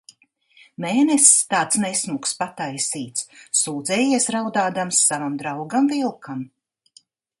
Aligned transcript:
Mēness, 0.83 1.27
tāds 1.53 1.77
nesmuks 1.83 2.33
pataisīts, 2.39 3.27
sūdzējies 3.61 4.27
raudādams 4.37 5.03
savam 5.11 5.37
draugam 5.43 5.93
vilkam. 5.93 6.43